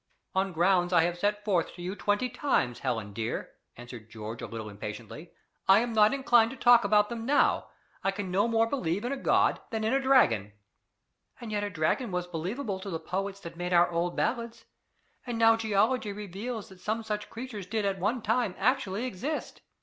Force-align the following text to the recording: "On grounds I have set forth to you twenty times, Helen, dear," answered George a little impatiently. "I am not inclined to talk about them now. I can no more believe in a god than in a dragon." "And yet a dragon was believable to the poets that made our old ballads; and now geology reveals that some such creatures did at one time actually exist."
"On 0.33 0.51
grounds 0.51 0.91
I 0.93 1.03
have 1.03 1.19
set 1.19 1.45
forth 1.45 1.75
to 1.75 1.81
you 1.83 1.95
twenty 1.95 2.27
times, 2.27 2.79
Helen, 2.79 3.13
dear," 3.13 3.51
answered 3.77 4.09
George 4.09 4.41
a 4.41 4.47
little 4.47 4.67
impatiently. 4.67 5.31
"I 5.67 5.81
am 5.81 5.93
not 5.93 6.11
inclined 6.11 6.49
to 6.49 6.57
talk 6.57 6.83
about 6.83 7.09
them 7.09 7.23
now. 7.23 7.67
I 8.03 8.09
can 8.09 8.31
no 8.31 8.47
more 8.47 8.65
believe 8.65 9.05
in 9.05 9.11
a 9.11 9.15
god 9.15 9.61
than 9.69 9.83
in 9.83 9.93
a 9.93 9.99
dragon." 10.01 10.53
"And 11.39 11.51
yet 11.51 11.63
a 11.63 11.69
dragon 11.69 12.09
was 12.11 12.25
believable 12.25 12.79
to 12.79 12.89
the 12.89 12.99
poets 12.99 13.41
that 13.41 13.55
made 13.57 13.73
our 13.73 13.91
old 13.91 14.15
ballads; 14.15 14.65
and 15.27 15.37
now 15.37 15.55
geology 15.55 16.11
reveals 16.11 16.69
that 16.69 16.79
some 16.81 17.03
such 17.03 17.29
creatures 17.29 17.67
did 17.67 17.85
at 17.85 17.99
one 17.99 18.23
time 18.23 18.55
actually 18.57 19.05
exist." 19.05 19.61